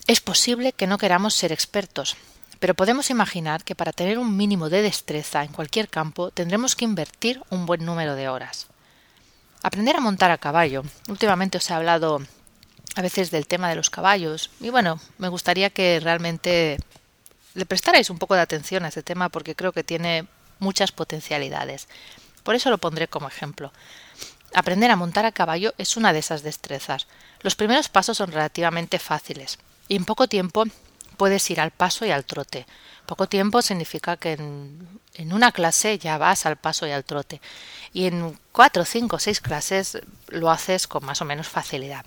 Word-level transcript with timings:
Es 0.06 0.20
posible 0.20 0.72
que 0.72 0.86
no 0.86 0.98
queramos 0.98 1.34
ser 1.34 1.52
expertos, 1.52 2.16
pero 2.58 2.74
podemos 2.74 3.10
imaginar 3.10 3.64
que 3.64 3.74
para 3.74 3.92
tener 3.92 4.18
un 4.18 4.36
mínimo 4.36 4.68
de 4.68 4.82
destreza 4.82 5.42
en 5.44 5.52
cualquier 5.52 5.88
campo 5.88 6.30
tendremos 6.30 6.76
que 6.76 6.84
invertir 6.84 7.42
un 7.50 7.64
buen 7.66 7.84
número 7.84 8.14
de 8.16 8.28
horas. 8.28 8.69
Aprender 9.62 9.96
a 9.96 10.00
montar 10.00 10.30
a 10.30 10.38
caballo. 10.38 10.84
Últimamente 11.08 11.58
os 11.58 11.68
he 11.68 11.74
hablado 11.74 12.22
a 12.96 13.02
veces 13.02 13.30
del 13.30 13.46
tema 13.46 13.68
de 13.68 13.76
los 13.76 13.90
caballos 13.90 14.50
y 14.60 14.70
bueno, 14.70 15.00
me 15.18 15.28
gustaría 15.28 15.70
que 15.70 16.00
realmente 16.00 16.78
le 17.54 17.66
prestarais 17.66 18.08
un 18.08 18.18
poco 18.18 18.34
de 18.34 18.40
atención 18.40 18.84
a 18.84 18.88
este 18.88 19.02
tema 19.02 19.28
porque 19.28 19.54
creo 19.54 19.72
que 19.72 19.84
tiene 19.84 20.26
muchas 20.60 20.92
potencialidades. 20.92 21.88
Por 22.42 22.54
eso 22.54 22.70
lo 22.70 22.78
pondré 22.78 23.08
como 23.08 23.28
ejemplo. 23.28 23.72
Aprender 24.54 24.90
a 24.90 24.96
montar 24.96 25.26
a 25.26 25.32
caballo 25.32 25.74
es 25.76 25.96
una 25.96 26.12
de 26.12 26.20
esas 26.20 26.42
destrezas. 26.42 27.06
Los 27.40 27.54
primeros 27.54 27.88
pasos 27.88 28.16
son 28.16 28.32
relativamente 28.32 28.98
fáciles 28.98 29.58
y 29.88 29.96
en 29.96 30.06
poco 30.06 30.26
tiempo 30.26 30.64
puedes 31.18 31.48
ir 31.50 31.60
al 31.60 31.70
paso 31.70 32.06
y 32.06 32.10
al 32.10 32.24
trote. 32.24 32.66
Poco 33.10 33.26
tiempo 33.26 33.60
significa 33.60 34.16
que 34.16 34.34
en, 34.34 35.32
una 35.32 35.50
clase 35.50 35.98
ya 35.98 36.16
vas 36.16 36.46
al 36.46 36.54
paso 36.54 36.86
y 36.86 36.92
al 36.92 37.02
trote. 37.02 37.40
Y 37.92 38.06
en 38.06 38.38
cuatro, 38.52 38.84
cinco, 38.84 39.18
seis 39.18 39.40
clases 39.40 39.98
lo 40.28 40.48
haces 40.48 40.86
con 40.86 41.04
más 41.04 41.20
o 41.20 41.24
menos 41.24 41.48
facilidad. 41.48 42.06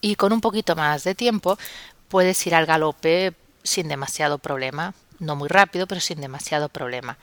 Y 0.00 0.14
con 0.14 0.32
un 0.32 0.40
poquito 0.40 0.76
más 0.76 1.02
de 1.02 1.16
tiempo 1.16 1.58
puedes 2.06 2.46
ir 2.46 2.54
al 2.54 2.66
galope 2.66 3.34
sin 3.64 3.88
demasiado 3.88 4.38
problema. 4.38 4.94
No 5.18 5.34
muy 5.34 5.48
rápido, 5.48 5.88
pero 5.88 6.00
sin 6.00 6.20
demasiado 6.20 6.68
problema. 6.68 7.18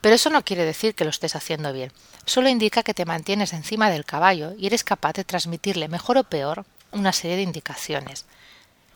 Pero 0.00 0.14
eso 0.14 0.30
no 0.30 0.44
quiere 0.44 0.64
decir 0.64 0.94
que 0.94 1.02
lo 1.02 1.10
estés 1.10 1.34
haciendo 1.34 1.72
bien. 1.72 1.90
Solo 2.26 2.48
indica 2.48 2.84
que 2.84 2.94
te 2.94 3.06
mantienes 3.06 3.52
encima 3.54 3.90
del 3.90 4.04
caballo 4.04 4.52
y 4.56 4.68
eres 4.68 4.84
capaz 4.84 5.14
de 5.14 5.24
transmitirle 5.24 5.88
mejor 5.88 6.16
o 6.16 6.22
peor 6.22 6.64
una 6.92 7.12
serie 7.12 7.38
de 7.38 7.42
indicaciones. 7.42 8.24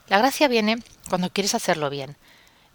La 0.07 0.19
gracia 0.19 0.47
viene 0.47 0.85
cuando 1.09 1.31
quieres 1.31 1.57
hacerlo 1.57 1.91
bien. 1.91 2.17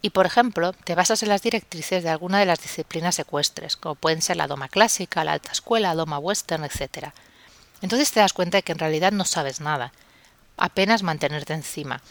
Y, 0.02 0.12
por 0.12 0.26
ejemplo, 0.26 0.72
te 0.72 0.96
basas 0.96 1.24
en 1.24 1.30
las 1.30 1.42
directrices 1.42 2.04
de 2.04 2.10
alguna 2.10 2.40
de 2.40 2.46
las 2.46 2.62
disciplinas 2.62 3.20
ecuestres, 3.20 3.76
como 3.76 3.96
pueden 3.96 4.22
ser 4.22 4.38
la 4.38 4.48
doma 4.48 4.70
clásica, 4.70 5.24
la 5.24 5.34
alta 5.34 5.52
escuela, 5.52 5.94
doma 5.94 6.20
western, 6.20 6.64
etc. 6.64 7.10
Entonces 7.82 8.12
te 8.12 8.22
das 8.22 8.34
cuenta 8.34 8.58
de 8.58 8.64
que 8.64 8.72
en 8.72 8.80
realidad 8.80 9.12
no 9.12 9.26
sabes 9.26 9.60
nada, 9.60 9.92
apenas 10.58 11.04
mantenerte 11.04 11.54
encima, 11.54 12.02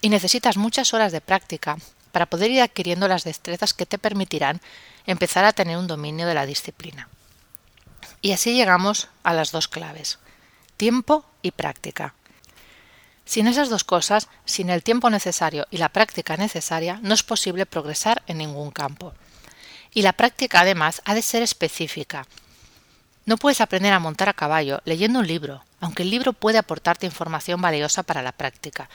y 0.00 0.08
necesitas 0.08 0.56
muchas 0.56 0.94
horas 0.94 1.12
de 1.12 1.20
práctica 1.20 1.76
para 2.12 2.26
poder 2.26 2.50
ir 2.50 2.62
adquiriendo 2.62 3.08
las 3.08 3.24
destrezas 3.24 3.74
que 3.74 3.86
te 3.86 3.98
permitirán 3.98 4.60
empezar 5.06 5.44
a 5.44 5.52
tener 5.52 5.76
un 5.76 5.86
dominio 5.86 6.26
de 6.26 6.34
la 6.34 6.46
disciplina. 6.46 7.08
Y 8.22 8.32
así 8.32 8.54
llegamos 8.54 9.08
a 9.22 9.34
las 9.34 9.50
dos 9.50 9.68
claves, 9.68 10.18
tiempo 10.76 11.26
y 11.42 11.50
práctica. 11.50 12.14
Sin 13.24 13.46
esas 13.46 13.70
dos 13.70 13.84
cosas, 13.84 14.28
sin 14.44 14.70
el 14.70 14.82
tiempo 14.82 15.08
necesario 15.08 15.66
y 15.70 15.78
la 15.78 15.88
práctica 15.88 16.36
necesaria, 16.36 16.98
no 17.02 17.14
es 17.14 17.22
posible 17.22 17.66
progresar 17.66 18.22
en 18.26 18.38
ningún 18.38 18.70
campo. 18.70 19.14
Y 19.92 20.02
la 20.02 20.12
práctica, 20.12 20.60
además, 20.60 21.00
ha 21.04 21.14
de 21.14 21.22
ser 21.22 21.42
específica. 21.42 22.26
No 23.26 23.38
puedes 23.38 23.62
aprender 23.62 23.92
a 23.92 24.00
montar 24.00 24.28
a 24.28 24.34
caballo 24.34 24.82
leyendo 24.84 25.20
un 25.20 25.26
libro, 25.26 25.64
aunque 25.80 26.02
el 26.02 26.10
libro 26.10 26.34
puede 26.34 26.58
aportarte 26.58 27.06
información 27.06 27.62
valiosa 27.62 28.02
para 28.02 28.22
la 28.22 28.32
práctica, 28.32 28.90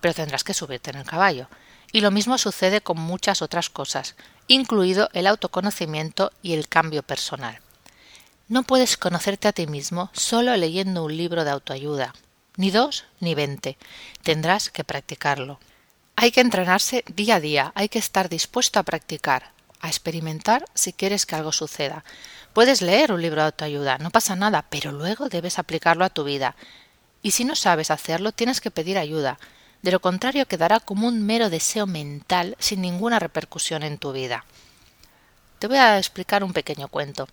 pero 0.00 0.14
tendrás 0.14 0.44
que 0.44 0.54
subirte 0.54 0.90
en 0.90 0.96
el 0.96 1.04
caballo. 1.04 1.48
Y 1.92 2.00
lo 2.00 2.10
mismo 2.10 2.38
sucede 2.38 2.80
con 2.80 2.98
muchas 2.98 3.42
otras 3.42 3.68
cosas, 3.68 4.16
incluido 4.48 5.10
el 5.12 5.26
autoconocimiento 5.26 6.32
y 6.42 6.54
el 6.54 6.68
cambio 6.68 7.02
personal. 7.02 7.60
No 8.48 8.62
puedes 8.62 8.96
conocerte 8.96 9.48
a 9.48 9.52
ti 9.52 9.66
mismo 9.66 10.10
solo 10.12 10.56
leyendo 10.56 11.04
un 11.04 11.16
libro 11.16 11.44
de 11.44 11.50
autoayuda, 11.50 12.14
ni 12.56 12.70
dos 12.70 13.04
ni 13.20 13.34
veinte. 13.34 13.76
Tendrás 14.22 14.70
que 14.70 14.84
practicarlo. 14.84 15.60
Hay 16.16 16.30
que 16.30 16.40
entrenarse 16.40 17.04
día 17.08 17.36
a 17.36 17.40
día, 17.40 17.72
hay 17.74 17.88
que 17.88 17.98
estar 17.98 18.28
dispuesto 18.28 18.78
a 18.78 18.84
practicar, 18.84 19.50
a 19.80 19.88
experimentar 19.88 20.64
si 20.74 20.92
quieres 20.92 21.26
que 21.26 21.34
algo 21.34 21.52
suceda. 21.52 22.04
Puedes 22.52 22.82
leer 22.82 23.12
un 23.12 23.20
libro 23.20 23.40
de 23.40 23.46
autoayuda, 23.46 23.98
no 23.98 24.10
pasa 24.10 24.36
nada, 24.36 24.64
pero 24.70 24.92
luego 24.92 25.28
debes 25.28 25.58
aplicarlo 25.58 26.04
a 26.04 26.10
tu 26.10 26.22
vida. 26.22 26.54
Y 27.22 27.32
si 27.32 27.44
no 27.44 27.56
sabes 27.56 27.90
hacerlo, 27.90 28.32
tienes 28.32 28.60
que 28.60 28.70
pedir 28.70 28.96
ayuda. 28.96 29.38
De 29.82 29.90
lo 29.90 30.00
contrario, 30.00 30.46
quedará 30.46 30.78
como 30.78 31.08
un 31.08 31.26
mero 31.26 31.50
deseo 31.50 31.86
mental 31.86 32.56
sin 32.58 32.80
ninguna 32.80 33.18
repercusión 33.18 33.82
en 33.82 33.98
tu 33.98 34.12
vida. 34.12 34.44
Te 35.58 35.66
voy 35.66 35.78
a 35.78 35.98
explicar 35.98 36.44
un 36.44 36.52
pequeño 36.52 36.88
cuento. 36.88 37.28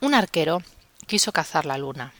Un 0.00 0.14
arquero 0.14 0.62
quiso 1.06 1.32
cazar 1.32 1.66
la 1.66 1.78
luna. 1.78 2.12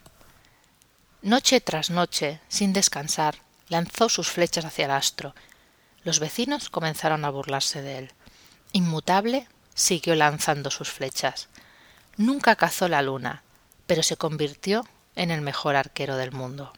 Noche 1.25 1.63
tras 1.63 1.89
noche, 1.89 2.39
sin 2.49 2.75
descansar, 2.75 3.37
lanzó 3.71 4.11
sus 4.11 4.29
flechas 4.29 4.67
hacia 4.67 4.85
el 4.85 4.91
astro. 4.91 5.35
Los 6.03 6.21
vecinos 6.21 6.69
comenzaron 6.69 7.25
a 7.25 7.31
burlarse 7.31 7.81
de 7.81 7.97
él. 7.97 8.13
Inmutable, 8.73 9.49
siguió 9.75 10.15
lanzando 10.17 10.71
sus 10.71 10.91
flechas. 10.91 11.49
Nunca 12.19 12.57
cazó 12.57 12.89
la 12.89 13.01
luna, 13.01 13.43
pero 13.87 14.03
se 14.03 14.19
convirtió 14.19 14.87
en 15.17 15.31
el 15.31 15.41
mejor 15.41 15.77
arquero 15.77 16.19
del 16.19 16.31
mundo. 16.31 16.75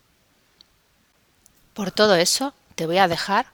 Por 1.75 1.91
todo 1.91 2.15
eso, 2.15 2.55
te 2.77 2.87
voy 2.87 2.99
a 2.99 3.09
dejar 3.09 3.47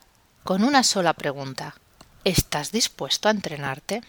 con 0.45 0.63
una 0.63 0.83
sola 0.83 1.15
pregunta. 1.15 1.75
¿Estás 2.25 2.71
dispuesto 2.71 3.29
a 3.29 3.31
entrenarte? 3.31 4.03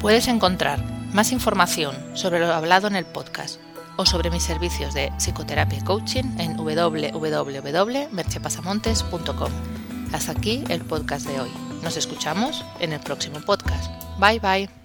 Puedes 0.00 0.28
encontrar 0.28 0.80
más 1.12 1.32
información 1.32 2.16
sobre 2.16 2.38
lo 2.38 2.54
hablado 2.54 2.86
en 2.86 2.94
el 2.94 3.04
podcast 3.04 3.58
o 3.98 4.06
sobre 4.06 4.30
mis 4.30 4.44
servicios 4.44 4.94
de 4.94 5.12
psicoterapia 5.18 5.78
y 5.78 5.82
coaching 5.82 6.24
en 6.38 6.56
www.merchepasamontes.com. 6.56 9.52
Hasta 10.12 10.32
aquí 10.32 10.64
el 10.68 10.80
podcast 10.82 11.26
de 11.26 11.40
hoy. 11.40 11.50
Nos 11.82 11.98
escuchamos 11.98 12.64
en 12.80 12.94
el 12.94 13.00
próximo 13.00 13.40
podcast. 13.40 13.90
Bye 14.18 14.40
bye. 14.40 14.77